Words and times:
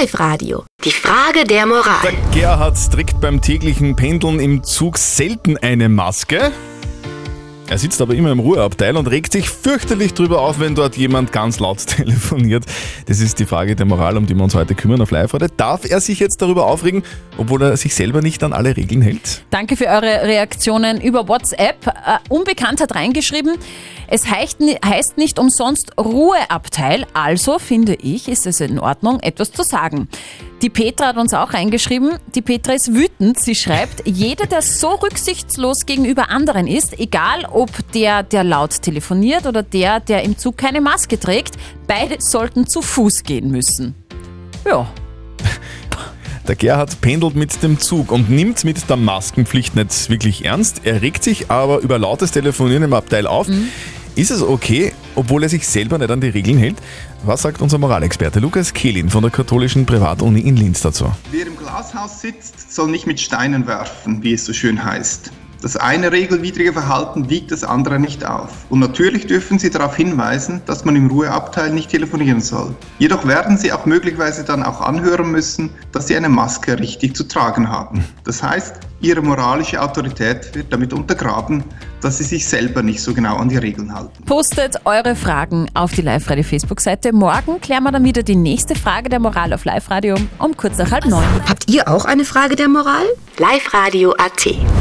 Live-Radio. 0.00 0.64
Die 0.84 0.90
Frage 0.90 1.44
der 1.44 1.64
Moral. 1.64 2.02
Der 2.02 2.12
Gerhard 2.32 2.76
trägt 2.92 3.18
beim 3.20 3.40
täglichen 3.40 3.96
Pendeln 3.96 4.40
im 4.40 4.62
Zug 4.62 4.98
selten 4.98 5.56
eine 5.56 5.88
Maske. 5.88 6.52
Er 7.68 7.78
sitzt 7.78 8.00
aber 8.00 8.14
immer 8.14 8.30
im 8.30 8.38
Ruheabteil 8.38 8.96
und 8.96 9.08
regt 9.08 9.32
sich 9.32 9.50
fürchterlich 9.50 10.14
drüber 10.14 10.40
auf, 10.40 10.60
wenn 10.60 10.76
dort 10.76 10.96
jemand 10.96 11.32
ganz 11.32 11.58
laut 11.58 11.84
telefoniert. 11.86 12.64
Das 13.06 13.18
ist 13.18 13.40
die 13.40 13.44
Frage 13.44 13.74
der 13.74 13.86
Moral, 13.86 14.16
um 14.16 14.24
die 14.24 14.36
wir 14.36 14.44
uns 14.44 14.54
heute 14.54 14.76
kümmern 14.76 15.00
auf 15.02 15.10
live 15.10 15.34
-Radio. 15.34 15.50
Darf 15.56 15.84
er 15.84 16.00
sich 16.00 16.20
jetzt 16.20 16.40
darüber 16.40 16.66
aufregen, 16.66 17.02
obwohl 17.36 17.62
er 17.62 17.76
sich 17.76 17.96
selber 17.96 18.22
nicht 18.22 18.44
an 18.44 18.52
alle 18.52 18.76
Regeln 18.76 19.02
hält? 19.02 19.42
Danke 19.50 19.76
für 19.76 19.86
eure 19.86 20.22
Reaktionen 20.22 21.00
über 21.00 21.26
WhatsApp. 21.26 21.88
Äh, 21.88 22.18
Unbekannt 22.28 22.80
hat 22.80 22.94
reingeschrieben, 22.94 23.56
es 24.08 24.26
heißt 24.30 25.18
nicht 25.18 25.38
umsonst 25.40 25.98
Ruheabteil, 25.98 27.06
also 27.14 27.58
finde 27.58 27.94
ich, 27.94 28.28
ist 28.28 28.46
es 28.46 28.60
in 28.60 28.78
Ordnung, 28.78 29.18
etwas 29.20 29.50
zu 29.50 29.64
sagen. 29.64 30.08
Die 30.62 30.70
Petra 30.70 31.08
hat 31.08 31.18
uns 31.18 31.34
auch 31.34 31.52
reingeschrieben, 31.52 32.18
die 32.34 32.40
Petra 32.40 32.72
ist 32.72 32.94
wütend. 32.94 33.38
Sie 33.38 33.54
schreibt, 33.54 34.06
jeder, 34.06 34.46
der 34.46 34.62
so 34.62 34.88
rücksichtslos 34.94 35.84
gegenüber 35.84 36.30
anderen 36.30 36.66
ist, 36.66 36.98
egal 36.98 37.44
ob 37.50 37.70
der, 37.92 38.22
der 38.22 38.42
laut 38.42 38.80
telefoniert 38.80 39.46
oder 39.46 39.62
der, 39.62 40.00
der 40.00 40.22
im 40.22 40.38
Zug 40.38 40.56
keine 40.56 40.80
Maske 40.80 41.20
trägt, 41.20 41.56
beide 41.86 42.16
sollten 42.20 42.66
zu 42.66 42.80
Fuß 42.80 43.22
gehen 43.22 43.50
müssen. 43.50 43.94
Ja, 44.64 44.88
Der 46.48 46.54
Gerhard 46.54 47.00
pendelt 47.00 47.34
mit 47.34 47.60
dem 47.62 47.80
Zug 47.80 48.12
und 48.12 48.30
nimmt 48.30 48.64
mit 48.64 48.88
der 48.88 48.96
Maskenpflicht 48.96 49.74
nicht 49.74 50.08
wirklich 50.08 50.44
ernst. 50.44 50.82
Er 50.84 51.02
regt 51.02 51.24
sich 51.24 51.50
aber 51.50 51.80
über 51.80 51.98
lautes 51.98 52.30
Telefonieren 52.30 52.84
im 52.84 52.92
Abteil 52.92 53.26
auf. 53.26 53.48
Ist 54.14 54.30
es 54.30 54.42
okay, 54.42 54.92
obwohl 55.16 55.42
er 55.42 55.48
sich 55.48 55.66
selber 55.66 55.98
nicht 55.98 56.10
an 56.10 56.20
die 56.20 56.28
Regeln 56.28 56.58
hält? 56.58 56.76
Was 57.24 57.42
sagt 57.42 57.60
unser 57.60 57.78
Moralexperte 57.78 58.38
Lukas 58.38 58.72
Kehlin 58.72 59.10
von 59.10 59.22
der 59.22 59.32
katholischen 59.32 59.84
Privatuni 59.86 60.40
in 60.40 60.56
Linz 60.56 60.80
dazu? 60.80 61.12
Wer 61.32 61.46
im 61.46 61.56
Glashaus 61.56 62.20
sitzt, 62.20 62.72
soll 62.72 62.90
nicht 62.90 63.06
mit 63.06 63.20
Steinen 63.20 63.66
werfen, 63.66 64.22
wie 64.22 64.34
es 64.34 64.44
so 64.44 64.52
schön 64.52 64.84
heißt. 64.84 65.32
Das 65.62 65.76
eine 65.76 66.12
regelwidrige 66.12 66.72
Verhalten 66.72 67.30
wiegt 67.30 67.50
das 67.50 67.64
andere 67.64 67.98
nicht 67.98 68.24
auf. 68.26 68.50
Und 68.68 68.80
natürlich 68.80 69.26
dürfen 69.26 69.58
Sie 69.58 69.70
darauf 69.70 69.96
hinweisen, 69.96 70.60
dass 70.66 70.84
man 70.84 70.96
im 70.96 71.08
Ruheabteil 71.08 71.70
nicht 71.70 71.90
telefonieren 71.90 72.40
soll. 72.40 72.74
Jedoch 72.98 73.26
werden 73.26 73.56
Sie 73.56 73.72
auch 73.72 73.86
möglicherweise 73.86 74.44
dann 74.44 74.62
auch 74.62 74.80
anhören 74.80 75.30
müssen, 75.30 75.70
dass 75.92 76.06
Sie 76.08 76.16
eine 76.16 76.28
Maske 76.28 76.78
richtig 76.78 77.16
zu 77.16 77.24
tragen 77.24 77.68
haben. 77.68 78.04
Das 78.24 78.42
heißt, 78.42 78.76
Ihre 79.00 79.22
moralische 79.22 79.80
Autorität 79.80 80.54
wird 80.54 80.72
damit 80.72 80.92
untergraben, 80.92 81.64
dass 82.00 82.18
Sie 82.18 82.24
sich 82.24 82.46
selber 82.46 82.82
nicht 82.82 83.00
so 83.00 83.12
genau 83.12 83.36
an 83.36 83.48
die 83.48 83.58
Regeln 83.58 83.94
halten. 83.94 84.24
Postet 84.24 84.76
eure 84.84 85.16
Fragen 85.16 85.68
auf 85.74 85.92
die 85.92 86.02
Live-Radio 86.02 86.44
Facebook-Seite. 86.44 87.12
Morgen 87.12 87.60
klären 87.60 87.82
wir 87.84 87.92
dann 87.92 88.04
wieder 88.04 88.22
die 88.22 88.36
nächste 88.36 88.74
Frage 88.74 89.08
der 89.08 89.20
Moral 89.20 89.52
auf 89.52 89.64
Live-Radio 89.64 90.16
um 90.38 90.56
kurz 90.56 90.78
nach 90.78 90.90
halb 90.90 91.06
neun. 91.06 91.24
Habt 91.48 91.70
ihr 91.70 91.88
auch 91.88 92.04
eine 92.04 92.24
Frage 92.24 92.56
der 92.56 92.68
Moral? 92.68 93.04
Live-Radio.at. 93.38 94.75